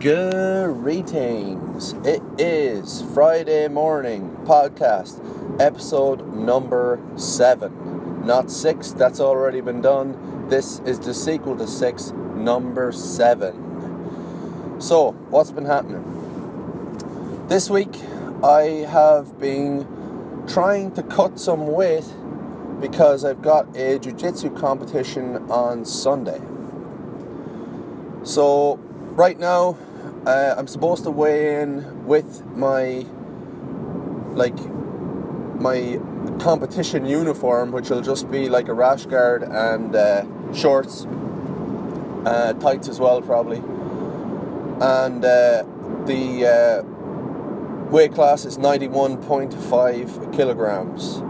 Greetings. 0.00 1.92
It 2.04 2.22
is 2.38 3.02
Friday 3.14 3.66
morning 3.66 4.30
podcast, 4.44 5.20
episode 5.60 6.36
number 6.36 7.00
seven. 7.16 8.24
Not 8.24 8.48
six, 8.48 8.92
that's 8.92 9.18
already 9.18 9.60
been 9.60 9.80
done. 9.80 10.46
This 10.48 10.78
is 10.86 11.00
the 11.00 11.12
sequel 11.12 11.56
to 11.56 11.66
six, 11.66 12.12
number 12.12 12.92
seven. 12.92 14.76
So, 14.80 15.10
what's 15.30 15.50
been 15.50 15.64
happening? 15.64 16.04
This 17.48 17.68
week, 17.68 17.96
I 18.44 18.86
have 18.88 19.36
been 19.40 19.84
trying 20.46 20.92
to 20.92 21.02
cut 21.02 21.40
some 21.40 21.66
weight 21.66 22.06
because 22.80 23.24
I've 23.24 23.42
got 23.42 23.76
a 23.76 23.98
jiu 23.98 24.12
jitsu 24.12 24.50
competition 24.50 25.50
on 25.50 25.84
Sunday. 25.84 26.40
So, 28.22 28.76
right 29.16 29.36
now, 29.36 29.76
uh, 30.26 30.54
I'm 30.56 30.66
supposed 30.66 31.04
to 31.04 31.10
weigh 31.10 31.62
in 31.62 32.06
with 32.06 32.44
my 32.56 33.04
like 34.34 34.58
my 35.60 36.00
competition 36.38 37.04
uniform, 37.04 37.72
which 37.72 37.90
will 37.90 38.02
just 38.02 38.30
be 38.30 38.48
like 38.48 38.68
a 38.68 38.74
rash 38.74 39.04
guard 39.06 39.42
and 39.42 39.96
uh, 39.96 40.24
shorts, 40.54 41.04
uh, 42.24 42.52
tights 42.54 42.88
as 42.88 42.98
well, 43.00 43.20
probably. 43.20 43.58
And 44.80 45.24
uh, 45.24 45.64
the 46.06 46.46
uh, 46.46 46.82
weight 47.90 48.14
class 48.14 48.44
is 48.44 48.58
91.5 48.58 50.36
kilograms. 50.36 51.20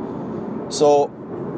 So 0.74 1.10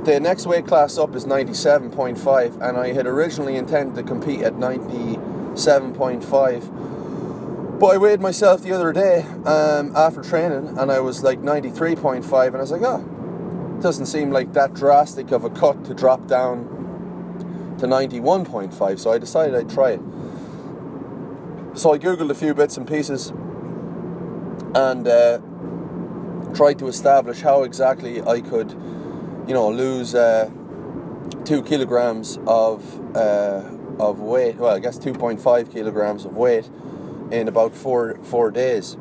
the 0.05 0.21
next 0.21 0.47
weight 0.47 0.67
class 0.67 0.97
up 0.97 1.17
is 1.17 1.27
97.5, 1.27 2.61
and 2.61 2.79
I 2.79 2.93
had 2.93 3.07
originally 3.07 3.57
intended 3.57 3.97
to 3.97 4.05
compete 4.05 4.43
at 4.43 4.55
97.5 4.55 7.00
but 7.81 7.95
I 7.95 7.97
weighed 7.97 8.21
myself 8.21 8.63
the 8.63 8.73
other 8.73 8.93
day 8.93 9.23
um, 9.47 9.97
after 9.97 10.21
training, 10.21 10.77
and 10.77 10.93
I 10.93 11.01
was 11.01 11.23
like 11.23 11.41
93.5, 11.41 12.47
and 12.49 12.57
I 12.57 12.61
was 12.61 12.71
like, 12.71 12.83
oh, 12.83 13.79
doesn't 13.81 14.05
seem 14.05 14.31
like 14.31 14.53
that 14.53 14.75
drastic 14.75 15.31
of 15.33 15.45
a 15.45 15.51
cut 15.51 15.83
to 15.87 15.95
drop 15.95 16.27
down 16.27 17.77
to 17.79 17.87
91.5. 17.87 18.99
So 19.01 19.11
I 19.11 19.17
decided 19.17 19.55
I'd 19.55 19.71
try 19.71 19.93
it. 19.93 20.01
So 21.73 21.95
I 21.95 21.99
googled 21.99 22.29
a 22.29 22.35
few 22.35 22.53
bits 22.53 22.77
and 22.77 22.87
pieces 22.87 23.31
and 24.75 25.09
uh, 25.09 25.39
tried 26.55 26.79
to 26.81 26.89
establish 26.89 27.41
how 27.41 27.63
exactly 27.63 28.21
I 28.21 28.43
could, 28.43 28.73
you 29.49 29.55
know, 29.55 29.71
lose 29.71 30.15
uh, 30.15 30.51
two 31.47 31.63
kilograms 31.63 32.39
of 32.47 33.17
uh, 33.17 33.63
of 33.99 34.21
weight. 34.21 34.57
Well, 34.57 34.75
I 34.75 34.81
guess 34.81 34.99
2.5 34.99 35.73
kilograms 35.73 36.27
of 36.27 36.37
weight 36.37 36.69
in 37.31 37.49
about 37.49 37.75
four 37.75 38.17
four 38.23 38.51
days. 38.51 38.97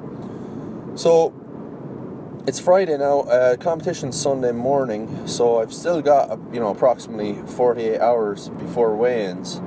So 0.96 1.34
it's 2.48 2.60
Friday 2.60 2.98
now. 2.98 3.20
Uh, 3.22 3.56
competition 3.58 4.12
Sunday 4.12 4.52
morning, 4.52 5.28
so 5.28 5.62
I've 5.62 5.74
still 5.74 6.02
got 6.02 6.32
uh, 6.32 6.38
you 6.52 6.60
know 6.60 6.70
approximately 6.70 7.36
48 7.46 8.00
hours 8.00 8.50
before 8.50 8.96
weigh-ins. 8.96 9.62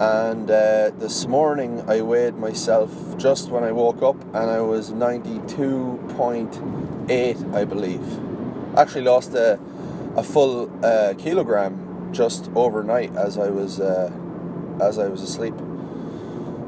And 0.00 0.50
uh, 0.50 0.90
this 0.98 1.26
morning 1.26 1.82
I 1.88 2.02
weighed 2.02 2.34
myself 2.34 3.16
just 3.18 3.50
when 3.50 3.64
I 3.64 3.72
woke 3.72 4.02
up, 4.02 4.20
and 4.34 4.50
I 4.50 4.60
was 4.60 4.90
92.8, 4.90 7.54
I 7.54 7.64
believe. 7.64 8.20
Actually 8.76 9.04
lost 9.04 9.34
a 9.34 9.58
a 10.16 10.22
full 10.22 10.70
uh, 10.84 11.14
kilogram 11.18 12.10
just 12.12 12.50
overnight 12.54 13.14
as 13.16 13.38
I 13.38 13.50
was 13.50 13.80
uh, 13.80 14.10
as 14.80 14.98
I 14.98 15.08
was 15.08 15.22
asleep, 15.22 15.54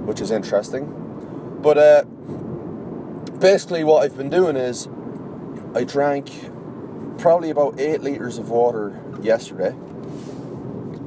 which 0.07 0.21
is 0.21 0.31
interesting. 0.31 1.00
But 1.63 1.77
uh, 1.77 2.05
basically, 3.39 3.85
what 3.85 4.03
I've 4.03 4.17
been 4.17 4.31
doing 4.31 4.57
is 4.57 4.89
I 5.75 5.85
drank 5.85 6.31
probably 7.19 7.51
about 7.51 7.79
eight 7.79 8.01
liters 8.01 8.39
of 8.39 8.49
water 8.49 8.99
yesterday. 9.21 9.77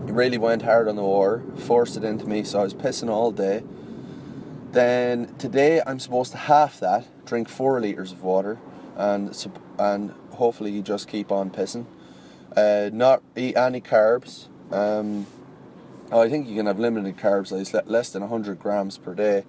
It 0.07 0.13
really 0.13 0.37
went 0.37 0.61
hard 0.61 0.87
on 0.87 0.95
the 0.95 1.01
water, 1.01 1.43
forced 1.57 1.97
it 1.97 2.03
into 2.03 2.27
me, 2.27 2.43
so 2.43 2.59
I 2.59 2.63
was 2.63 2.75
pissing 2.75 3.09
all 3.09 3.31
day. 3.31 3.63
Then 4.71 5.33
today 5.39 5.81
I'm 5.87 5.99
supposed 5.99 6.31
to 6.33 6.37
half 6.37 6.79
that, 6.81 7.25
drink 7.25 7.49
four 7.49 7.81
liters 7.81 8.11
of 8.11 8.21
water, 8.21 8.59
and 8.95 9.35
and 9.79 10.13
hopefully 10.33 10.83
just 10.83 11.07
keep 11.07 11.31
on 11.31 11.49
pissing. 11.49 11.87
Uh, 12.55 12.91
not 12.93 13.23
eat 13.35 13.57
any 13.57 13.81
carbs. 13.81 14.49
Um, 14.71 15.25
I 16.11 16.29
think 16.29 16.47
you 16.47 16.55
can 16.55 16.67
have 16.67 16.77
limited 16.77 17.17
carbs, 17.17 17.51
like 17.51 17.87
less 17.87 18.11
than 18.11 18.21
100 18.21 18.59
grams 18.59 18.99
per 18.99 19.15
day 19.15 19.45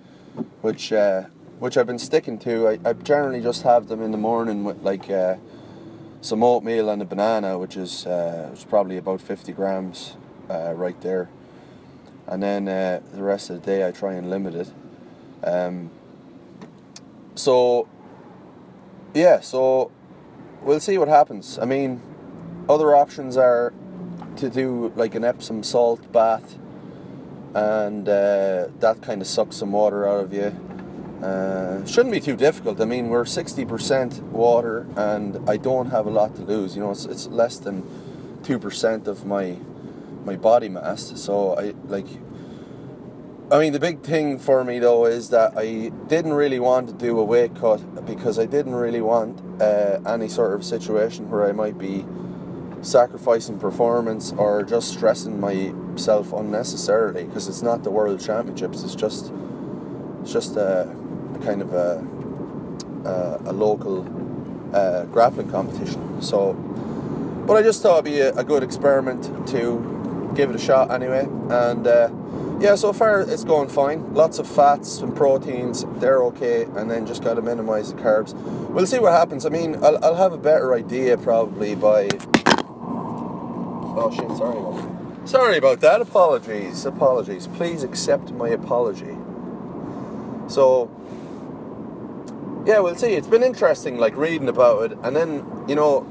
which 0.60 0.92
uh, 0.92 1.24
which 1.58 1.76
I've 1.76 1.86
been 1.86 1.98
sticking 1.98 2.38
to. 2.40 2.68
I, 2.68 2.78
I 2.84 2.92
generally 2.92 3.40
just 3.40 3.62
have 3.62 3.88
them 3.88 4.02
in 4.02 4.10
the 4.10 4.18
morning 4.18 4.64
with 4.64 4.82
like 4.82 5.10
uh, 5.10 5.36
some 6.20 6.42
oatmeal 6.42 6.88
and 6.88 7.00
a 7.02 7.04
banana, 7.04 7.58
which 7.58 7.76
is 7.76 8.06
uh, 8.06 8.54
probably 8.68 8.96
about 8.96 9.20
50 9.20 9.52
grams 9.52 10.16
uh, 10.50 10.72
right 10.72 11.00
there. 11.00 11.28
And 12.26 12.42
then 12.42 12.68
uh, 12.68 13.00
the 13.12 13.22
rest 13.22 13.50
of 13.50 13.60
the 13.60 13.66
day 13.66 13.86
I 13.86 13.90
try 13.90 14.14
and 14.14 14.30
limit 14.30 14.54
it. 14.54 14.72
Um, 15.42 15.90
so 17.34 17.88
yeah, 19.12 19.40
so 19.40 19.90
we'll 20.62 20.80
see 20.80 20.98
what 20.98 21.08
happens. 21.08 21.58
I 21.58 21.66
mean, 21.66 22.00
other 22.68 22.96
options 22.96 23.36
are 23.36 23.72
to 24.36 24.50
do 24.50 24.92
like 24.96 25.14
an 25.14 25.24
Epsom 25.24 25.62
salt 25.62 26.10
bath 26.12 26.58
and 27.54 28.08
uh, 28.08 28.68
that 28.80 29.00
kind 29.02 29.20
of 29.20 29.26
sucks 29.26 29.56
some 29.56 29.72
water 29.72 30.08
out 30.08 30.24
of 30.24 30.32
you. 30.32 30.52
Uh, 31.22 31.84
shouldn't 31.86 32.12
be 32.12 32.20
too 32.20 32.36
difficult. 32.36 32.80
I 32.80 32.84
mean, 32.84 33.08
we're 33.08 33.24
60% 33.24 34.20
water, 34.22 34.86
and 34.96 35.48
I 35.48 35.56
don't 35.56 35.90
have 35.90 36.06
a 36.06 36.10
lot 36.10 36.34
to 36.36 36.42
lose. 36.42 36.76
You 36.76 36.82
know, 36.82 36.90
it's, 36.90 37.06
it's 37.06 37.28
less 37.28 37.58
than 37.58 37.82
2% 38.42 39.06
of 39.06 39.24
my 39.24 39.56
my 40.24 40.36
body 40.36 40.68
mass. 40.68 41.12
So 41.16 41.56
I 41.56 41.74
like. 41.86 42.06
I 43.50 43.58
mean, 43.58 43.74
the 43.74 43.80
big 43.80 44.02
thing 44.02 44.38
for 44.38 44.64
me 44.64 44.78
though 44.78 45.04
is 45.04 45.28
that 45.30 45.52
I 45.56 45.90
didn't 46.08 46.32
really 46.32 46.58
want 46.58 46.88
to 46.88 46.94
do 46.94 47.18
a 47.18 47.24
weight 47.24 47.54
cut 47.54 48.06
because 48.06 48.38
I 48.38 48.46
didn't 48.46 48.74
really 48.74 49.02
want 49.02 49.42
uh, 49.60 50.00
any 50.06 50.28
sort 50.28 50.54
of 50.54 50.64
situation 50.64 51.30
where 51.30 51.46
I 51.46 51.52
might 51.52 51.76
be 51.76 52.06
sacrificing 52.80 53.58
performance 53.58 54.32
or 54.32 54.62
just 54.62 54.88
stressing 54.88 55.38
unnecessarily 56.32 57.24
because 57.24 57.48
it's 57.48 57.62
not 57.62 57.82
the 57.82 57.90
world 57.90 58.20
championships 58.20 58.82
it's 58.82 58.94
just 58.94 59.32
it's 60.22 60.32
just 60.32 60.56
a, 60.56 60.88
a 61.34 61.38
kind 61.40 61.60
of 61.60 61.72
a 61.74 62.06
a, 63.04 63.40
a 63.46 63.52
local 63.52 64.02
uh, 64.74 65.04
grappling 65.06 65.50
competition. 65.50 66.20
So 66.20 66.54
but 67.46 67.54
I 67.54 67.62
just 67.62 67.82
thought 67.82 67.98
it'd 67.98 68.04
be 68.06 68.20
a, 68.20 68.34
a, 68.34 68.42
good 68.42 68.62
experiment 68.62 69.46
to 69.48 70.32
give 70.34 70.48
it 70.48 70.56
a 70.56 70.58
shot 70.58 70.90
anyway. 70.90 71.28
And 71.50 71.86
uh, 71.86 72.10
yeah 72.58 72.74
so 72.74 72.92
far 72.92 73.20
it's 73.20 73.44
going 73.44 73.68
fine. 73.68 74.14
Lots 74.14 74.38
of 74.38 74.48
fats 74.48 74.98
and 74.98 75.14
proteins 75.14 75.84
they're 75.96 76.22
okay 76.24 76.62
and 76.62 76.90
then 76.90 77.06
just 77.06 77.22
got 77.22 77.34
to 77.34 77.42
minimize 77.42 77.92
the 77.92 78.00
carbs. 78.00 78.32
We'll 78.70 78.86
see 78.86 78.98
what 78.98 79.12
happens. 79.12 79.46
I 79.46 79.50
mean 79.50 79.76
I'll, 79.84 80.02
I'll 80.04 80.16
have 80.16 80.32
a 80.32 80.38
better 80.38 80.74
idea 80.74 81.18
probably 81.18 81.74
by 81.74 82.08
Oh 83.96 84.10
shit, 84.10 84.28
sorry. 84.36 84.93
Sorry 85.24 85.56
about 85.56 85.80
that. 85.80 86.02
Apologies. 86.02 86.84
Apologies. 86.84 87.46
Please 87.46 87.82
accept 87.82 88.30
my 88.32 88.48
apology. 88.48 89.16
So 90.48 90.90
yeah, 92.66 92.80
we'll 92.80 92.94
see. 92.94 93.14
It's 93.14 93.26
been 93.26 93.42
interesting 93.42 93.96
like 93.96 94.16
reading 94.16 94.48
about 94.48 94.92
it 94.92 94.98
and 95.02 95.16
then, 95.16 95.46
you 95.66 95.74
know, 95.74 96.06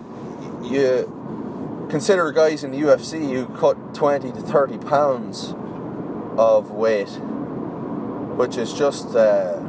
you 0.63 1.87
consider 1.91 2.31
guys 2.31 2.63
in 2.63 2.71
the 2.71 2.79
UFC 2.79 3.31
who 3.33 3.45
cut 3.57 3.93
20 3.93 4.31
to 4.31 4.41
30 4.41 4.79
pounds 4.79 5.53
of 6.37 6.71
weight, 6.71 7.09
which 8.35 8.57
is 8.57 8.73
just 8.73 9.15
uh, 9.15 9.59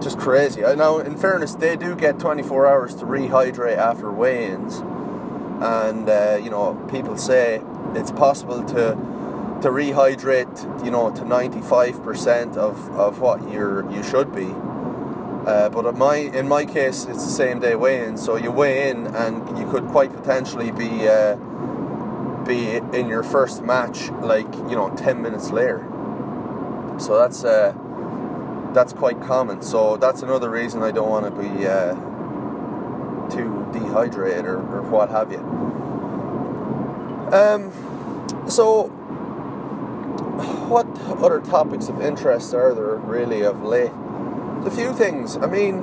just 0.00 0.18
crazy. 0.18 0.64
I 0.64 0.76
know. 0.76 1.00
in 1.00 1.16
fairness, 1.16 1.54
they 1.56 1.74
do 1.74 1.96
get 1.96 2.20
24 2.20 2.66
hours 2.68 2.94
to 2.96 3.04
rehydrate 3.04 3.78
after 3.78 4.12
weigh-ins 4.12 4.82
and 5.58 6.08
uh, 6.08 6.38
you 6.42 6.50
know 6.50 6.74
people 6.90 7.16
say 7.16 7.62
it's 7.96 8.10
possible 8.10 8.62
to 8.64 8.96
to 9.62 9.68
rehydrate 9.70 10.84
you 10.84 10.90
know 10.90 11.10
to 11.10 11.22
95% 11.22 12.56
of, 12.56 12.90
of 12.90 13.20
what 13.20 13.50
you're 13.50 13.90
you 13.90 14.02
should 14.02 14.34
be. 14.34 14.52
Uh, 15.46 15.68
but 15.68 15.86
in 15.86 15.98
my 15.98 16.16
in 16.16 16.48
my 16.48 16.64
case 16.64 17.04
it's 17.04 17.24
the 17.24 17.30
same 17.30 17.60
day 17.60 17.74
weigh-in 17.74 18.16
so 18.16 18.36
you 18.36 18.50
weigh 18.50 18.90
in 18.90 19.06
and 19.08 19.56
you 19.58 19.68
could 19.70 19.86
quite 19.88 20.12
potentially 20.12 20.72
be 20.72 21.08
uh, 21.08 21.36
be 22.46 22.76
in 22.76 23.08
your 23.08 23.22
first 23.22 23.62
match 23.62 24.10
like 24.22 24.52
you 24.54 24.76
know 24.76 24.94
10 24.96 25.20
minutes 25.20 25.50
later. 25.50 25.86
So 26.98 27.18
that's 27.18 27.44
uh, 27.44 27.74
that's 28.72 28.92
quite 28.92 29.20
common. 29.20 29.62
So 29.62 29.96
that's 29.96 30.22
another 30.22 30.50
reason 30.50 30.82
I 30.82 30.90
don't 30.90 31.08
want 31.08 31.26
to 31.26 31.32
be 31.32 31.66
uh, 31.66 31.94
too 33.28 33.68
dehydrated 33.72 34.46
or, 34.46 34.58
or 34.58 34.82
what 34.82 35.10
have 35.10 35.32
you. 35.32 35.38
Um, 37.32 37.70
so 38.48 38.88
what 40.68 40.86
other 41.22 41.40
topics 41.40 41.88
of 41.88 42.00
interest 42.00 42.54
are 42.54 42.74
there 42.74 42.96
really 42.96 43.42
of 43.42 43.62
late? 43.62 43.92
a 44.66 44.70
few 44.70 44.92
things. 44.92 45.36
I 45.36 45.46
mean, 45.46 45.76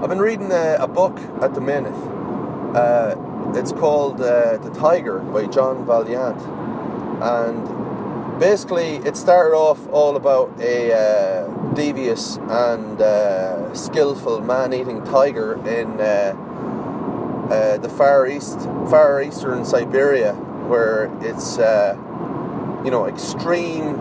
I've 0.00 0.08
been 0.08 0.20
reading 0.20 0.52
a, 0.52 0.76
a 0.78 0.86
book 0.86 1.18
at 1.42 1.54
the 1.54 1.60
minute. 1.60 1.94
Uh, 2.74 3.16
it's 3.54 3.72
called 3.72 4.20
uh, 4.20 4.58
The 4.58 4.70
Tiger 4.70 5.18
by 5.18 5.46
John 5.46 5.84
Vaillant. 5.84 6.40
And 7.20 8.38
basically, 8.38 8.96
it 8.96 9.16
started 9.16 9.56
off 9.56 9.88
all 9.88 10.14
about 10.16 10.52
a 10.60 10.92
uh, 10.92 11.74
devious 11.74 12.36
and 12.36 13.00
uh, 13.02 13.74
skillful 13.74 14.40
man 14.40 14.72
eating 14.72 15.04
tiger 15.04 15.54
in 15.66 16.00
uh, 17.50 17.54
uh, 17.54 17.78
the 17.78 17.88
Far 17.88 18.26
East, 18.26 18.60
Far 18.90 19.22
Eastern 19.22 19.64
Siberia, 19.64 20.34
where 20.34 21.10
it's, 21.20 21.58
you 21.58 22.90
know, 22.90 23.06
extreme 23.06 23.96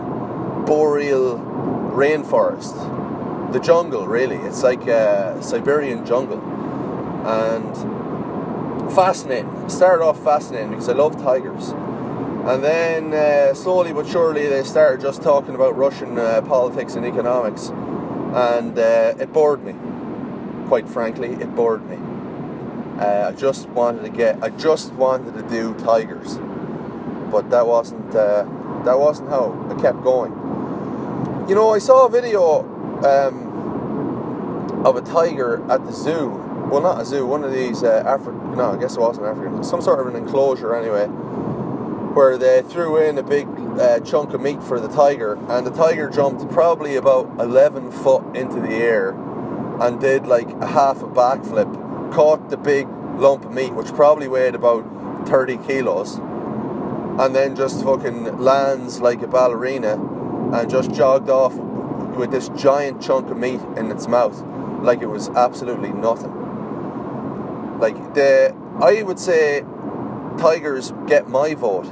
boreal 0.66 1.40
rainforest 1.94 3.02
the 3.52 3.60
jungle, 3.60 4.08
really. 4.08 4.38
It's 4.38 4.64
like 4.64 4.88
a 4.88 5.38
Siberian 5.42 6.06
jungle. 6.06 6.40
And 7.26 7.76
fascinating. 8.94 9.70
Started 9.70 10.04
off 10.04 10.24
fascinating 10.24 10.72
because 10.72 10.90
I 10.90 10.94
love 10.94 11.22
tigers. 11.22 11.70
And 11.70 12.64
then 12.64 13.14
uh, 13.14 13.54
slowly 13.54 13.94
but 13.94 14.08
surely 14.08 14.48
they 14.48 14.64
started 14.64 15.02
just 15.02 15.22
talking 15.22 15.54
about 15.54 15.78
Russian 15.78 16.18
uh, 16.18 16.42
politics 16.42 16.96
and 16.96 17.06
economics. 17.06 17.68
And 17.68 18.78
uh, 18.78 19.14
it 19.20 19.32
bored 19.34 19.64
me. 19.64 19.76
Quite 20.68 20.88
frankly, 20.90 21.30
it 21.34 21.54
bored 21.56 21.88
me. 21.90 21.98
Uh, 23.00 23.30
I 23.30 23.32
just 23.32 23.70
wanted 23.70 24.04
to 24.04 24.10
get, 24.10 24.44
I 24.44 24.50
just 24.50 24.94
wanted 24.94 25.34
to 25.36 25.44
do 25.50 25.74
tigers. 25.84 26.38
But 27.32 27.50
that 27.50 27.66
wasn't, 27.66 28.14
uh, 28.14 28.44
that 28.86 29.00
wasn't 29.00 29.30
how 29.30 29.68
I 29.70 29.82
kept 29.82 30.04
going. 30.04 30.32
You 31.48 31.56
know, 31.56 31.74
I 31.74 31.80
saw 31.80 32.06
a 32.06 32.10
video 32.10 32.62
um, 33.04 34.86
of 34.86 34.96
a 34.96 35.02
tiger 35.02 35.64
at 35.72 35.86
the 35.86 35.92
zoo. 35.92 36.30
Well, 36.72 36.82
not 36.82 37.02
a 37.02 37.06
zoo, 37.06 37.26
one 37.26 37.44
of 37.44 37.52
these 37.52 37.84
uh, 37.84 38.04
African, 38.06 38.56
no, 38.56 38.72
I 38.72 38.78
guess 38.78 38.96
it 38.96 39.00
wasn't 39.02 39.28
African, 39.28 39.64
some 39.64 39.82
sort 39.82 40.00
of 40.00 40.08
an 40.08 40.16
enclosure 40.16 40.74
anyway, 40.74 41.08
where 42.14 42.38
they 42.38 42.62
threw 42.62 42.98
in 42.98 43.18
a 43.18 43.24
big 43.24 43.48
uh, 43.80 44.00
chunk 44.00 44.34
of 44.34 44.42
meat 44.42 44.64
for 44.64 44.80
the 44.80 44.88
tiger, 44.88 45.34
and 45.50 45.68
the 45.68 45.72
tiger 45.72 46.10
jumped 46.10 46.50
probably 46.52 46.96
about 46.96 47.30
11 47.40 47.92
foot 47.92 48.24
into 48.36 48.62
the 48.62 48.74
air 48.74 49.10
and 49.82 50.00
did 50.00 50.28
like 50.28 50.50
a 50.62 50.68
half 50.68 51.02
a 51.02 51.08
backflip, 51.08 51.70
caught 52.12 52.50
the 52.50 52.58
big 52.58 52.88
lump 53.18 53.46
of 53.46 53.52
meat, 53.52 53.74
which 53.74 53.88
probably 53.94 54.28
weighed 54.28 54.56
about 54.56 54.84
30 55.28 55.58
kilos, 55.58 56.16
and 56.16 57.36
then 57.36 57.56
just 57.56 57.84
fucking 57.84 58.40
lands 58.40 59.00
like 59.02 59.22
a 59.22 59.28
ballerina 59.28 59.94
and 60.54 60.70
just 60.70 60.92
jogged 60.92 61.30
off 61.30 61.54
with 62.16 62.32
this 62.32 62.50
giant 62.50 63.02
chunk 63.02 63.30
of 63.30 63.38
meat 63.38 63.62
in 63.78 63.90
its 63.90 64.08
mouth 64.08 64.44
like 64.82 65.02
it 65.02 65.08
was 65.08 65.30
absolutely 65.30 65.92
nothing. 65.92 67.80
Like 67.80 68.14
the 68.14 68.56
I 68.80 69.04
would 69.04 69.20
say 69.20 69.64
Tigers 70.38 70.94
get 71.08 71.30
my 71.30 71.54
vote 71.54 71.86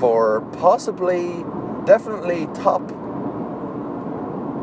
for 0.00 0.40
possibly 0.58 1.44
definitely 1.84 2.46
top 2.54 2.90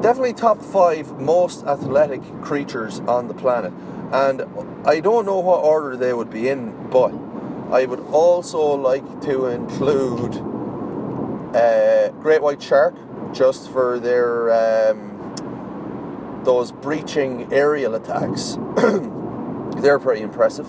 definitely 0.02 0.34
top 0.34 0.62
5 0.62 1.20
most 1.20 1.64
athletic 1.66 2.22
creatures 2.42 3.00
on 3.02 3.28
the 3.28 3.34
planet. 3.34 3.72
And 4.12 4.44
I 4.86 5.00
don't 5.00 5.26
know 5.26 5.40
what 5.40 5.64
order 5.64 5.96
they 5.96 6.12
would 6.14 6.30
be 6.30 6.50
in, 6.50 6.90
but 6.90 7.14
I 7.72 7.86
would 7.86 8.00
also 8.12 8.62
like 8.74 9.22
to 9.22 9.46
include 9.46 10.36
uh, 11.56 12.10
great 12.20 12.42
white 12.42 12.62
shark 12.62 12.96
just 13.34 13.72
for 13.72 14.00
their 14.00 14.52
um, 14.52 16.42
those 16.44 16.72
breaching 16.72 17.48
aerial 17.54 17.96
attacks. 17.96 18.58
They're 19.82 20.00
pretty 20.00 20.22
impressive. 20.22 20.68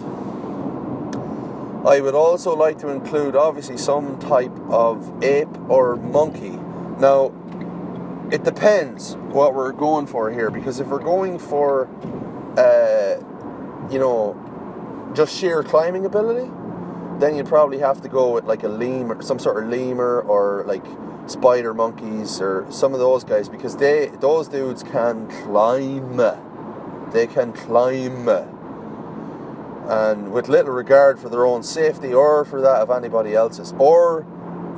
I 1.85 2.00
would 2.00 2.14
also 2.14 2.55
like 2.55 2.78
to 2.78 2.88
include 2.88 3.35
obviously 3.35 3.76
some 3.76 4.19
type 4.20 4.56
of 4.69 5.25
ape 5.25 5.58
or 5.69 5.96
monkey. 5.96 6.56
Now, 7.00 7.32
it 8.32 8.44
depends 8.44 9.14
what 9.14 9.55
we're 9.55 9.73
going 9.73 10.06
for 10.06 10.31
here 10.31 10.50
because 10.50 10.81
if 10.81 10.87
we're 10.87 10.99
going 10.99 11.38
for, 11.38 11.87
uh, 12.56 13.20
you 13.93 13.99
know, 13.99 15.12
just 15.14 15.38
sheer 15.38 15.62
climbing 15.62 16.06
ability, 16.06 16.50
then 17.20 17.37
you'd 17.37 17.46
probably 17.46 17.79
have 17.79 18.00
to 18.00 18.08
go 18.08 18.32
with 18.32 18.44
like 18.44 18.62
a 18.62 18.69
lemur, 18.69 19.20
some 19.20 19.38
sort 19.38 19.62
of 19.62 19.69
lemur, 19.69 20.23
or 20.23 20.64
like 20.67 20.84
spider 21.26 21.75
monkeys 21.75 22.40
or 22.40 22.67
some 22.70 22.94
of 22.94 22.99
those 22.99 23.23
guys 23.23 23.50
because 23.50 23.76
they 23.76 24.06
those 24.20 24.49
dudes 24.49 24.82
can 24.82 25.28
climb. 25.44 26.17
They 27.12 27.26
can 27.26 27.52
climb. 27.52 28.28
And 29.90 30.32
with 30.32 30.49
little 30.49 30.73
regard 30.73 31.20
for 31.20 31.28
their 31.28 31.44
own 31.44 31.62
safety 31.62 32.14
or 32.14 32.46
for 32.46 32.62
that 32.62 32.81
of 32.81 32.90
anybody 32.90 33.35
else's 33.35 33.75
or 33.78 34.25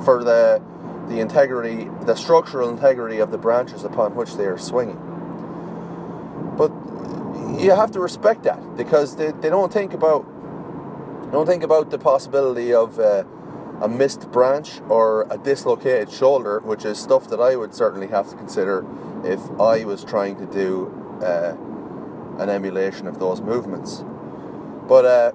for 0.03 0.25
the 0.25 0.61
the 1.07 1.19
integrity, 1.19 1.89
the 2.01 2.15
structural 2.15 2.69
integrity 2.69 3.19
of 3.19 3.31
the 3.31 3.37
branches 3.37 3.83
upon 3.83 4.15
which 4.15 4.35
they 4.35 4.45
are 4.45 4.57
swinging. 4.57 4.99
But 6.57 6.71
you 7.61 7.71
have 7.71 7.91
to 7.91 7.99
respect 7.99 8.43
that 8.43 8.75
because 8.75 9.15
they, 9.15 9.31
they 9.31 9.49
don't 9.49 9.71
think 9.71 9.93
about 9.93 10.25
don't 11.31 11.47
think 11.47 11.63
about 11.63 11.89
the 11.89 11.97
possibility 11.97 12.73
of 12.73 12.99
uh, 12.99 13.23
a 13.81 13.89
missed 13.89 14.31
branch 14.31 14.79
or 14.87 15.27
a 15.29 15.37
dislocated 15.37 16.11
shoulder, 16.11 16.59
which 16.59 16.85
is 16.85 16.97
stuff 16.97 17.27
that 17.29 17.41
I 17.41 17.55
would 17.55 17.73
certainly 17.73 18.07
have 18.07 18.29
to 18.29 18.35
consider 18.37 18.85
if 19.23 19.41
I 19.59 19.83
was 19.83 20.03
trying 20.03 20.37
to 20.37 20.45
do 20.45 20.93
uh, 21.21 21.55
an 22.41 22.49
emulation 22.49 23.07
of 23.07 23.19
those 23.19 23.41
movements. 23.41 24.03
But 24.87 25.05
uh, 25.05 25.31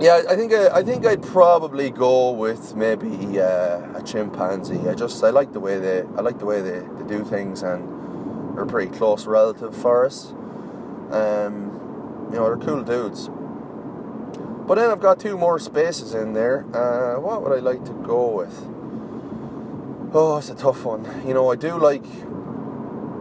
yeah, 0.00 0.22
I 0.28 0.34
think 0.34 0.52
I, 0.52 0.68
I, 0.78 0.82
think 0.82 1.06
I'd 1.06 1.22
probably 1.22 1.90
go 1.90 2.32
with 2.32 2.74
maybe 2.74 3.40
uh, 3.40 3.98
a 3.98 4.02
chimpanzee. 4.04 4.88
I 4.88 4.94
just 4.94 5.22
I 5.22 5.30
like 5.30 5.52
the 5.52 5.60
way 5.60 5.78
they 5.78 6.00
I 6.16 6.20
like 6.20 6.38
the 6.38 6.46
way 6.46 6.60
they, 6.60 6.80
they 6.80 7.06
do 7.06 7.24
things, 7.24 7.62
and 7.62 8.56
they're 8.56 8.64
a 8.64 8.66
pretty 8.66 8.90
close 8.96 9.26
relative 9.26 9.76
for 9.76 10.04
us. 10.04 10.32
Um, 11.10 12.28
you 12.30 12.36
know, 12.36 12.44
they're 12.44 12.56
cool 12.56 12.82
dudes. 12.82 13.28
But 14.66 14.76
then 14.76 14.90
I've 14.90 15.00
got 15.00 15.20
two 15.20 15.36
more 15.36 15.58
spaces 15.58 16.14
in 16.14 16.32
there. 16.32 16.64
Uh, 16.74 17.20
what 17.20 17.42
would 17.42 17.52
I 17.52 17.60
like 17.60 17.84
to 17.84 17.92
go 17.92 18.28
with? 18.28 18.66
Oh, 20.12 20.38
it's 20.38 20.48
a 20.48 20.54
tough 20.54 20.84
one. 20.84 21.04
You 21.26 21.34
know, 21.34 21.50
I 21.50 21.56
do 21.56 21.78
like 21.78 22.04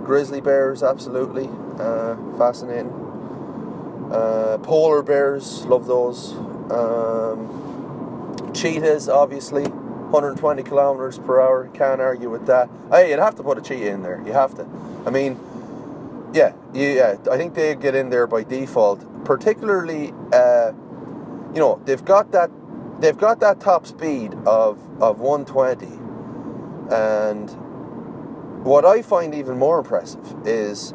grizzly 0.06 0.42
bears, 0.42 0.82
absolutely. 0.82 1.50
Uh, 1.78 2.16
fascinating. 2.38 2.92
Uh, 4.12 4.58
polar 4.60 5.02
bears, 5.02 5.66
love 5.66 5.86
those. 5.86 6.34
Um, 6.74 8.52
cheetahs, 8.54 9.10
obviously. 9.10 9.64
120 9.64 10.62
kilometers 10.62 11.18
per 11.18 11.42
hour, 11.42 11.68
can't 11.74 12.00
argue 12.00 12.30
with 12.30 12.46
that. 12.46 12.70
Hey, 12.92 13.10
you'd 13.10 13.20
have 13.20 13.36
to 13.36 13.44
put 13.44 13.58
a 13.58 13.62
cheetah 13.62 13.90
in 13.90 14.04
there. 14.04 14.22
You 14.28 14.34
have 14.34 14.54
to. 14.56 14.68
I 15.08 15.10
mean, 15.10 15.40
yeah, 16.34 16.54
yeah. 16.72 17.16
I 17.32 17.38
think 17.38 17.56
they 17.56 17.74
get 17.74 17.96
in 17.96 18.12
there 18.12 18.28
by 18.28 18.44
default. 18.44 19.26
Particularly, 19.26 20.14
uh, 20.32 20.72
you 21.54 21.60
know 21.60 21.80
they've 21.86 22.04
got 22.04 22.32
that 22.32 22.50
they've 23.00 23.18
got 23.18 23.40
that 23.40 23.60
top 23.60 23.86
speed 23.86 24.34
of 24.46 24.80
of 25.02 25.20
120 25.20 25.86
and 26.92 27.50
what 28.66 28.86
I 28.86 29.02
find 29.02 29.36
even 29.36 29.58
more 29.58 29.80
impressive 29.80 30.36
is 30.46 30.94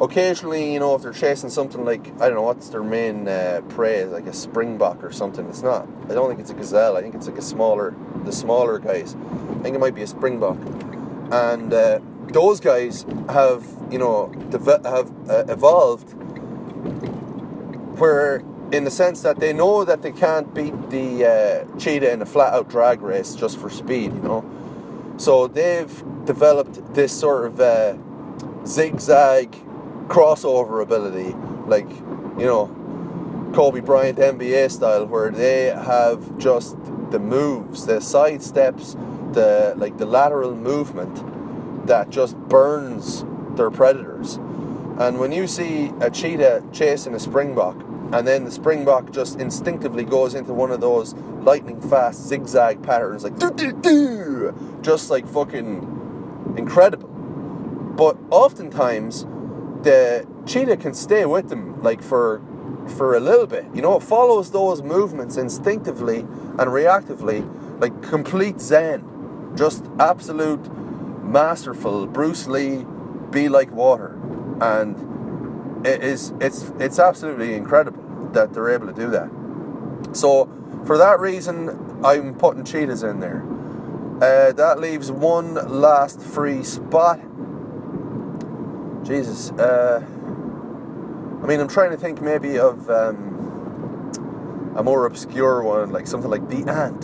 occasionally 0.00 0.72
you 0.72 0.78
know 0.78 0.94
if 0.94 1.02
they're 1.02 1.12
chasing 1.12 1.50
something 1.50 1.84
like 1.84 2.08
I 2.20 2.26
don't 2.26 2.34
know 2.34 2.42
what's 2.42 2.68
their 2.68 2.82
main 2.82 3.28
uh, 3.28 3.62
prey 3.68 4.04
like 4.04 4.26
a 4.26 4.32
springbok 4.32 5.02
or 5.02 5.12
something 5.12 5.46
it's 5.48 5.62
not 5.62 5.88
I 6.04 6.14
don't 6.14 6.28
think 6.28 6.40
it's 6.40 6.50
a 6.50 6.54
gazelle 6.54 6.96
I 6.96 7.02
think 7.02 7.14
it's 7.14 7.26
like 7.26 7.38
a 7.38 7.42
smaller 7.42 7.94
the 8.24 8.32
smaller 8.32 8.78
guys 8.78 9.14
I 9.14 9.62
think 9.62 9.74
it 9.74 9.78
might 9.78 9.94
be 9.94 10.02
a 10.02 10.06
springbok 10.06 10.58
and 11.30 11.72
uh, 11.72 12.00
those 12.28 12.60
guys 12.60 13.04
have 13.28 13.64
you 13.90 13.98
know 13.98 14.32
have 14.52 15.30
uh, 15.30 15.44
evolved 15.48 16.12
where 17.98 18.42
in 18.72 18.84
the 18.84 18.90
sense 18.90 19.22
that 19.22 19.38
they 19.38 19.52
know 19.52 19.84
that 19.84 20.02
they 20.02 20.12
can't 20.12 20.52
beat 20.52 20.90
the 20.90 21.24
uh, 21.24 21.78
cheetah 21.78 22.10
in 22.12 22.20
a 22.20 22.26
flat 22.26 22.52
out 22.52 22.68
drag 22.68 23.00
race 23.00 23.34
just 23.34 23.58
for 23.58 23.70
speed, 23.70 24.12
you 24.12 24.22
know. 24.22 24.44
So 25.18 25.46
they've 25.46 26.24
developed 26.24 26.94
this 26.94 27.12
sort 27.18 27.46
of 27.46 27.60
uh, 27.60 27.96
zigzag 28.66 29.56
crossover 30.08 30.82
ability, 30.82 31.34
like, 31.66 31.88
you 32.38 32.46
know, 32.46 32.70
Kobe 33.54 33.80
Bryant 33.80 34.18
NBA 34.18 34.70
style, 34.70 35.06
where 35.06 35.30
they 35.30 35.66
have 35.66 36.36
just 36.38 36.76
the 37.10 37.18
moves, 37.18 37.86
the 37.86 38.00
side 38.00 38.42
steps, 38.42 38.96
the 39.32 39.74
like 39.76 39.98
the 39.98 40.06
lateral 40.06 40.54
movement 40.54 41.86
that 41.86 42.10
just 42.10 42.36
burns 42.36 43.24
their 43.56 43.70
predators. 43.70 44.36
And 44.98 45.18
when 45.18 45.32
you 45.32 45.46
see 45.46 45.92
a 46.00 46.10
cheetah 46.10 46.64
chasing 46.72 47.14
a 47.14 47.20
springbok, 47.20 47.76
and 48.12 48.26
then 48.26 48.44
the 48.44 48.50
springbok 48.50 49.10
just 49.10 49.40
instinctively 49.40 50.04
goes 50.04 50.34
into 50.34 50.52
one 50.52 50.70
of 50.70 50.80
those 50.80 51.14
lightning 51.14 51.80
fast 51.80 52.26
zigzag 52.26 52.82
patterns 52.82 53.24
like 53.24 53.38
doo, 53.38 53.50
doo, 53.52 53.72
doo, 53.72 54.78
just 54.82 55.10
like 55.10 55.26
fucking 55.26 56.54
incredible. 56.56 57.08
But 57.08 58.16
oftentimes, 58.30 59.26
the 59.86 60.26
cheetah 60.46 60.76
can 60.76 60.92
stay 60.94 61.24
with 61.24 61.48
them 61.48 61.80
like 61.80 62.02
for 62.02 62.42
for 62.96 63.16
a 63.16 63.20
little 63.20 63.46
bit. 63.46 63.64
You 63.72 63.82
know, 63.82 63.96
it 63.96 64.02
follows 64.02 64.50
those 64.50 64.82
movements 64.82 65.36
instinctively 65.36 66.20
and 66.20 66.70
reactively, 66.78 67.40
like 67.80 68.02
complete 68.02 68.60
zen, 68.60 69.52
just 69.56 69.84
absolute 70.00 70.60
masterful 71.22 72.06
Bruce 72.06 72.48
Lee, 72.48 72.84
be 73.30 73.48
like 73.48 73.70
water, 73.70 74.18
and 74.60 75.86
it 75.86 76.02
is 76.02 76.32
it's 76.40 76.72
it's 76.80 76.98
absolutely 76.98 77.54
incredible 77.54 78.02
that 78.32 78.52
they're 78.52 78.70
able 78.70 78.88
to 78.88 78.92
do 78.92 79.08
that. 79.10 79.30
So 80.12 80.48
for 80.84 80.98
that 80.98 81.20
reason, 81.20 82.00
I'm 82.04 82.34
putting 82.34 82.64
cheetahs 82.64 83.04
in 83.04 83.20
there. 83.20 83.44
Uh, 84.16 84.50
that 84.52 84.80
leaves 84.80 85.12
one 85.12 85.54
last 85.54 86.20
free 86.20 86.64
spot. 86.64 87.20
Jesus. 89.06 89.50
Uh, 89.52 90.02
I 91.42 91.46
mean, 91.46 91.60
I'm 91.60 91.68
trying 91.68 91.92
to 91.92 91.96
think 91.96 92.20
maybe 92.20 92.58
of 92.58 92.90
um, 92.90 94.74
a 94.76 94.82
more 94.82 95.06
obscure 95.06 95.62
one, 95.62 95.92
like 95.92 96.06
something 96.08 96.30
like 96.30 96.48
the 96.48 96.68
ant. 96.68 97.02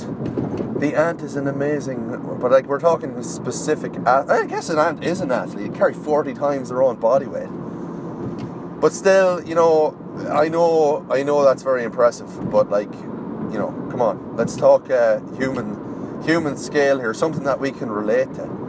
The 0.80 0.96
ant 0.96 1.22
is 1.22 1.36
an 1.36 1.46
amazing, 1.46 2.38
but 2.40 2.50
like 2.50 2.66
we're 2.66 2.80
talking 2.80 3.22
specific. 3.22 3.92
I 4.06 4.46
guess 4.46 4.68
an 4.68 4.78
ant 4.78 5.04
is 5.04 5.20
an 5.20 5.30
athlete. 5.30 5.66
It 5.66 5.74
carries 5.74 5.96
40 5.96 6.34
times 6.34 6.70
their 6.70 6.82
own 6.82 6.96
body 6.96 7.26
weight. 7.26 7.48
But 8.80 8.92
still, 8.92 9.40
you 9.46 9.54
know, 9.54 9.96
I 10.28 10.48
know, 10.48 11.06
I 11.08 11.22
know 11.22 11.44
that's 11.44 11.62
very 11.62 11.84
impressive. 11.84 12.50
But 12.50 12.68
like, 12.68 12.92
you 12.92 13.58
know, 13.58 13.68
come 13.92 14.02
on, 14.02 14.36
let's 14.36 14.56
talk 14.56 14.90
uh, 14.90 15.20
human, 15.36 16.22
human 16.24 16.56
scale 16.56 16.98
here. 16.98 17.14
Something 17.14 17.44
that 17.44 17.60
we 17.60 17.70
can 17.70 17.90
relate 17.90 18.34
to. 18.34 18.61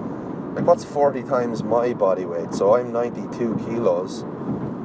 Like, 0.55 0.67
what's 0.67 0.86
40 0.86 1.24
times 1.24 1.63
my 1.63 1.93
body 1.93 2.25
weight? 2.25 2.53
So 2.53 2.75
I'm 2.75 2.91
92 2.91 3.55
kilos. 3.65 4.24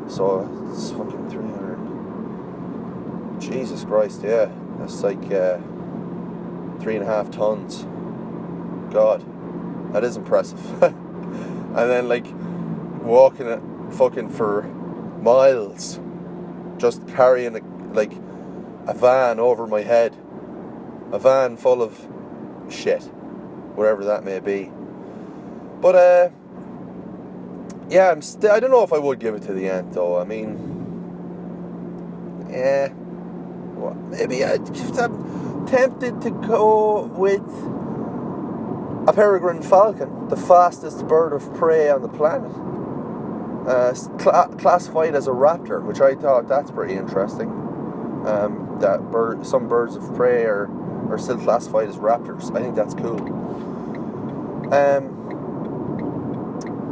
So 0.08 0.48
it's 0.70 0.90
fucking 0.92 1.28
300. 1.28 3.40
Jesus 3.40 3.84
Christ, 3.84 4.22
yeah. 4.24 4.50
That's 4.78 5.02
like 5.02 5.30
uh, 5.30 5.58
three 6.80 6.96
and 6.96 7.02
a 7.02 7.06
half 7.06 7.30
tons. 7.30 7.86
God, 8.92 9.22
that 9.92 10.04
is 10.04 10.16
impressive. 10.16 10.82
and 10.82 11.74
then, 11.74 12.08
like, 12.08 12.24
walking 13.02 13.46
it 13.46 13.60
fucking 13.92 14.30
for 14.30 14.62
miles, 15.22 16.00
just 16.78 17.06
carrying 17.08 17.54
a, 17.56 17.60
like 17.92 18.12
a 18.86 18.94
van 18.94 19.38
over 19.38 19.66
my 19.66 19.82
head. 19.82 20.16
A 21.12 21.18
van 21.18 21.58
full 21.58 21.82
of 21.82 22.08
shit, 22.70 23.02
whatever 23.74 24.04
that 24.04 24.24
may 24.24 24.40
be. 24.40 24.72
But 25.80 25.94
uh, 25.94 26.30
yeah, 27.88 28.10
I'm 28.10 28.22
still. 28.22 28.50
I 28.50 28.60
don't 28.60 28.70
know 28.70 28.82
if 28.82 28.92
I 28.92 28.98
would 28.98 29.18
give 29.18 29.34
it 29.34 29.42
to 29.42 29.52
the 29.52 29.68
ant 29.68 29.92
though. 29.92 30.18
I 30.18 30.24
mean, 30.24 30.56
yeah, 32.50 32.92
well, 33.76 33.94
maybe 33.94 34.44
I 34.44 34.58
just 34.58 34.98
I'm 34.98 35.66
tempted 35.66 36.20
to 36.22 36.30
go 36.30 37.04
with 37.04 37.46
a 39.08 39.12
peregrine 39.12 39.62
falcon, 39.62 40.28
the 40.28 40.36
fastest 40.36 41.06
bird 41.06 41.32
of 41.32 41.54
prey 41.54 41.88
on 41.90 42.02
the 42.02 42.08
planet. 42.08 42.52
Uh, 43.66 43.94
cl- 43.94 44.48
classified 44.58 45.14
as 45.14 45.26
a 45.26 45.30
raptor, 45.30 45.82
which 45.82 46.00
I 46.00 46.14
thought 46.14 46.48
that's 46.48 46.70
pretty 46.70 46.94
interesting. 46.94 47.50
Um, 48.26 48.78
that 48.80 49.10
bird, 49.10 49.46
some 49.46 49.68
birds 49.68 49.94
of 49.94 50.14
prey 50.14 50.44
are, 50.44 50.68
are 51.10 51.18
still 51.18 51.38
classified 51.38 51.88
as 51.88 51.96
raptors. 51.96 52.54
I 52.56 52.62
think 52.62 52.74
that's 52.74 52.94
cool. 52.94 53.20
Um, 54.72 55.18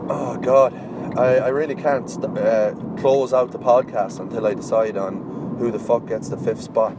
Oh 0.08 0.36
God, 0.36 0.72
I, 1.18 1.36
I 1.36 1.48
really 1.48 1.74
can't 1.74 2.08
st- 2.08 2.38
uh, 2.38 2.74
close 2.96 3.32
out 3.32 3.50
the 3.50 3.58
podcast 3.58 4.20
until 4.20 4.46
I 4.46 4.54
decide 4.54 4.96
on 4.96 5.56
who 5.58 5.72
the 5.72 5.80
fuck 5.80 6.06
gets 6.06 6.28
the 6.28 6.36
fifth 6.36 6.62
spot. 6.62 6.96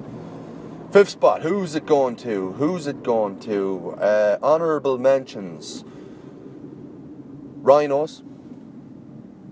Fifth 0.91 1.09
spot, 1.09 1.41
who's 1.41 1.73
it 1.73 1.85
going 1.85 2.17
to? 2.17 2.51
Who's 2.53 2.85
it 2.85 3.03
going 3.03 3.39
to? 3.41 3.91
Uh, 3.99 4.37
honorable 4.41 4.97
mentions. 4.97 5.85
Rhinos. 7.61 8.23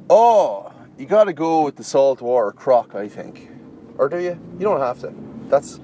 Oh, 0.09 0.73
you 0.97 1.05
got 1.05 1.25
to 1.25 1.33
go 1.33 1.61
with 1.63 1.77
the 1.77 1.83
saltwater 1.83 2.51
croc, 2.51 2.93
I 2.93 3.07
think. 3.07 3.51
Or 3.97 4.09
do 4.09 4.17
you? 4.17 4.39
You 4.59 4.65
don't 4.65 4.81
have 4.81 4.99
to. 4.99 5.13
That's. 5.47 5.79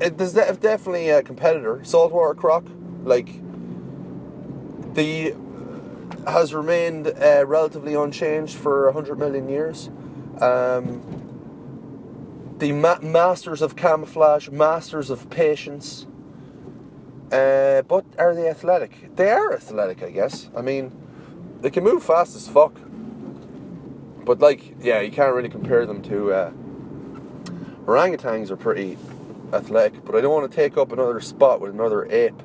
It, 0.00 0.18
there's 0.18 0.32
definitely 0.32 1.10
a 1.10 1.22
competitor, 1.22 1.80
saltwater 1.84 2.34
croc. 2.34 2.64
Like 3.04 3.28
the 4.94 5.34
has 6.26 6.52
remained 6.52 7.06
uh, 7.06 7.44
relatively 7.46 7.94
unchanged 7.94 8.56
for 8.56 8.86
100 8.86 9.18
million 9.18 9.48
years. 9.48 9.88
Um, 10.40 11.26
the 12.58 12.72
ma- 12.72 12.98
masters 13.00 13.62
of 13.62 13.76
camouflage, 13.76 14.48
masters 14.48 15.10
of 15.10 15.30
patience. 15.30 16.06
Uh, 17.30 17.82
but 17.82 18.04
are 18.18 18.34
they 18.34 18.48
athletic? 18.48 19.14
They 19.16 19.30
are 19.30 19.52
athletic, 19.52 20.02
I 20.02 20.10
guess. 20.10 20.48
I 20.56 20.62
mean, 20.62 20.92
they 21.60 21.70
can 21.70 21.84
move 21.84 22.02
fast 22.02 22.34
as 22.36 22.48
fuck. 22.48 22.74
But, 24.24 24.40
like, 24.40 24.74
yeah, 24.80 25.00
you 25.00 25.12
can't 25.12 25.34
really 25.34 25.48
compare 25.48 25.86
them 25.86 26.02
to. 26.02 26.32
Uh, 26.32 26.50
orangutans 27.84 28.50
are 28.50 28.56
pretty 28.56 28.98
athletic, 29.52 30.04
but 30.04 30.16
I 30.16 30.20
don't 30.20 30.32
want 30.32 30.50
to 30.50 30.54
take 30.54 30.76
up 30.76 30.92
another 30.92 31.20
spot 31.20 31.60
with 31.60 31.72
another 31.72 32.06
ape. 32.06 32.42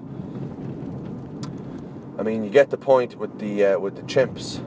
I 2.21 2.23
mean, 2.23 2.43
you 2.43 2.51
get 2.51 2.69
the 2.69 2.77
point 2.77 3.15
with 3.15 3.39
the 3.39 3.65
uh, 3.65 3.79
with 3.79 3.95
the 3.95 4.03
chimps. 4.03 4.59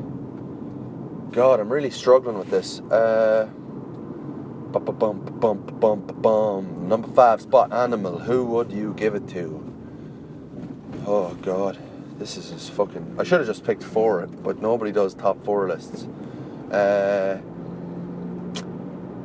God, 1.31 1.61
I'm 1.61 1.73
really 1.73 1.89
struggling 1.89 2.37
with 2.37 2.51
this. 2.51 2.81
Uh, 2.81 3.49
bum, 4.73 4.85
bum, 4.85 5.21
bum, 5.39 5.65
bum, 5.79 6.01
bum, 6.21 6.89
Number 6.89 7.07
five 7.07 7.43
spot 7.43 7.73
animal. 7.73 8.19
Who 8.19 8.45
would 8.47 8.73
you 8.73 8.93
give 8.95 9.15
it 9.15 9.29
to? 9.29 9.73
Oh 11.07 11.35
God, 11.43 11.79
this 12.19 12.37
is 12.37 12.51
just 12.51 12.73
fucking. 12.73 13.15
I 13.21 13.23
should 13.23 13.39
have 13.39 13.47
just 13.47 13.63
picked 13.63 13.85
four, 13.85 14.27
but 14.27 14.61
nobody 14.61 14.91
does 14.91 15.15
top 15.15 15.45
four 15.45 15.69
lists. 15.69 16.09
Uh, 16.73 17.39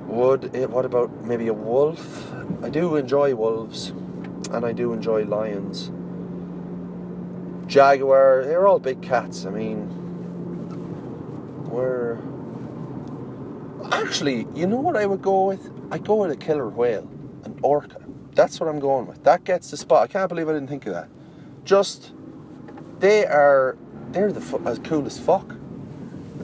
would 0.06 0.56
it? 0.56 0.70
What 0.70 0.86
about 0.86 1.26
maybe 1.26 1.48
a 1.48 1.54
wolf? 1.56 2.32
I 2.62 2.70
do 2.70 2.96
enjoy 2.96 3.34
wolves, 3.34 3.90
and 4.52 4.64
I 4.68 4.72
do 4.72 4.94
enjoy 4.94 5.24
lions. 5.24 5.90
Jaguar, 7.70 8.46
they're 8.46 8.68
all 8.68 8.80
big 8.80 9.02
cats. 9.02 9.46
I 9.46 9.52
mean, 9.52 9.88
we're. 11.70 12.18
Actually, 13.92 14.48
you 14.56 14.66
know 14.66 14.78
what 14.78 14.98
I 14.98 15.06
would 15.06 15.22
go 15.22 15.46
with? 15.46 15.72
I'd 15.92 16.06
go 16.06 16.16
with 16.16 16.32
a 16.32 16.36
killer 16.36 16.68
whale, 16.68 17.08
an 17.46 17.58
orca. 17.62 18.02
That's 18.34 18.60
what 18.60 18.68
I'm 18.70 18.80
going 18.80 19.06
with. 19.06 19.24
That 19.24 19.44
gets 19.44 19.70
the 19.72 19.78
spot. 19.78 20.04
I 20.04 20.08
can't 20.08 20.28
believe 20.30 20.50
I 20.50 20.54
didn't 20.54 20.68
think 20.68 20.88
of 20.88 20.94
that. 20.94 21.10
Just, 21.64 22.12
they 23.00 23.26
are, 23.26 23.78
they're 24.12 24.32
the 24.32 24.42
fu- 24.42 24.66
as 24.68 24.80
cool 24.80 25.06
as 25.06 25.20
fuck. 25.20 25.56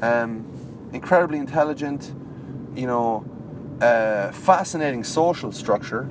Um, 0.01 0.45
incredibly 0.93 1.39
intelligent, 1.39 2.13
you 2.75 2.85
know, 2.87 3.25
uh, 3.81 4.31
fascinating 4.31 5.03
social 5.03 5.51
structure, 5.51 6.09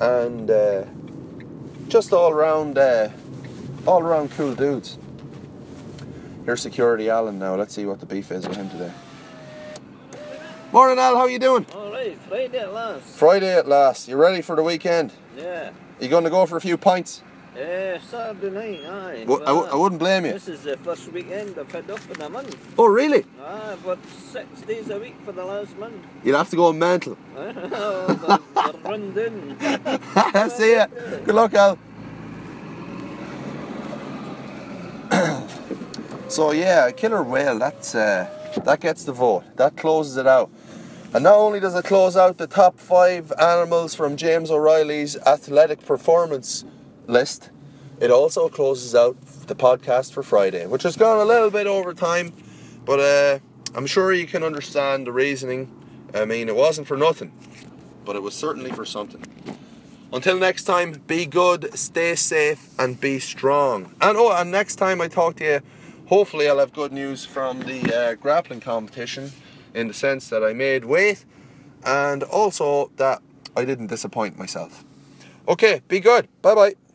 and 0.00 0.50
uh, 0.50 0.84
just 1.88 2.12
all 2.12 2.30
around. 2.30 2.78
Uh, 2.78 3.10
all 3.86 4.02
around 4.02 4.30
cool 4.32 4.54
dudes. 4.54 4.98
Here's 6.44 6.62
security 6.62 7.10
Alan 7.10 7.38
now. 7.38 7.54
Let's 7.56 7.74
see 7.74 7.84
what 7.86 8.00
the 8.00 8.06
beef 8.06 8.30
is 8.32 8.46
with 8.48 8.56
him 8.56 8.70
today. 8.70 8.92
Morning 10.72 10.98
Al, 10.98 11.16
how 11.16 11.26
you 11.26 11.38
doing? 11.38 11.66
Alright, 11.74 12.18
Friday 12.28 12.58
at 12.58 12.72
last. 12.72 13.04
Friday 13.16 13.54
at 13.56 13.66
last. 13.66 14.08
You 14.08 14.16
ready 14.16 14.42
for 14.42 14.54
the 14.56 14.62
weekend? 14.62 15.12
Yeah. 15.36 15.70
You 16.00 16.08
going 16.08 16.24
to 16.24 16.30
go 16.30 16.44
for 16.46 16.56
a 16.56 16.60
few 16.60 16.76
pints? 16.76 17.22
Uh, 17.54 17.98
Saturday 18.08 18.50
night, 18.50 18.80
aye. 18.86 19.24
W- 19.24 19.42
I, 19.42 19.46
w- 19.46 19.66
I 19.66 19.74
wouldn't 19.74 19.98
blame 19.98 20.26
you. 20.26 20.32
This 20.32 20.46
is 20.46 20.62
the 20.62 20.76
first 20.76 21.10
weekend 21.10 21.58
I've 21.58 21.72
had 21.72 21.90
up 21.90 21.98
in 22.14 22.20
a 22.20 22.28
month. 22.28 22.56
Oh, 22.78 22.86
really? 22.86 23.24
Ah, 23.42 23.74
but 23.84 23.98
six 24.06 24.60
days 24.60 24.90
a 24.90 24.98
week 24.98 25.16
for 25.24 25.32
the 25.32 25.44
last 25.44 25.76
month. 25.76 25.96
You'll 26.22 26.38
have 26.38 26.50
to 26.50 26.56
go 26.56 26.72
mental. 26.72 27.16
oh, 27.36 28.40
they're, 28.54 28.72
they're 28.72 28.82
run 28.82 29.12
down. 29.12 30.50
See 30.50 30.74
ya. 30.76 30.86
Good 31.24 31.34
luck, 31.34 31.52
Al. 31.54 31.78
So 36.28 36.52
yeah, 36.52 36.90
killer 36.90 37.22
whale. 37.22 37.58
That's 37.58 37.94
uh, 37.94 38.28
that 38.64 38.80
gets 38.80 39.04
the 39.04 39.12
vote. 39.12 39.44
That 39.56 39.76
closes 39.76 40.16
it 40.16 40.26
out. 40.26 40.50
And 41.14 41.24
not 41.24 41.36
only 41.36 41.58
does 41.58 41.74
it 41.74 41.86
close 41.86 42.18
out 42.18 42.36
the 42.36 42.46
top 42.46 42.78
five 42.78 43.32
animals 43.40 43.94
from 43.94 44.16
James 44.16 44.50
O'Reilly's 44.50 45.16
athletic 45.16 45.84
performance 45.86 46.66
list, 47.06 47.50
it 47.98 48.10
also 48.10 48.50
closes 48.50 48.94
out 48.94 49.16
the 49.46 49.54
podcast 49.54 50.12
for 50.12 50.22
Friday, 50.22 50.66
which 50.66 50.82
has 50.82 50.96
gone 50.96 51.18
a 51.18 51.24
little 51.24 51.50
bit 51.50 51.66
over 51.66 51.94
time, 51.94 52.34
but 52.84 53.00
uh, 53.00 53.38
I'm 53.74 53.86
sure 53.86 54.12
you 54.12 54.26
can 54.26 54.44
understand 54.44 55.06
the 55.06 55.12
reasoning. 55.12 55.72
I 56.14 56.26
mean, 56.26 56.48
it 56.48 56.54
wasn't 56.54 56.86
for 56.86 56.96
nothing, 56.96 57.32
but 58.04 58.14
it 58.14 58.22
was 58.22 58.34
certainly 58.34 58.70
for 58.70 58.84
something. 58.84 59.24
Until 60.12 60.38
next 60.38 60.64
time, 60.64 61.02
be 61.06 61.26
good, 61.26 61.76
stay 61.76 62.14
safe, 62.14 62.68
and 62.78 63.00
be 63.00 63.18
strong. 63.18 63.94
And 64.00 64.16
oh, 64.16 64.32
and 64.32 64.50
next 64.50 64.76
time 64.76 65.00
I 65.00 65.08
talk 65.08 65.36
to 65.36 65.44
you, 65.44 65.60
hopefully 66.08 66.48
I'll 66.48 66.58
have 66.58 66.72
good 66.72 66.92
news 66.92 67.24
from 67.24 67.60
the 67.60 67.94
uh, 67.94 68.14
grappling 68.14 68.60
competition 68.60 69.30
in 69.74 69.88
the 69.88 69.94
sense 69.94 70.28
that 70.30 70.42
I 70.42 70.52
made 70.52 70.84
weight 70.84 71.24
and 71.84 72.22
also 72.22 72.90
that 72.96 73.22
I 73.56 73.64
didn't 73.64 73.86
disappoint 73.88 74.38
myself. 74.38 74.84
Okay, 75.46 75.82
be 75.88 76.00
good. 76.00 76.28
Bye 76.42 76.54
bye. 76.54 76.87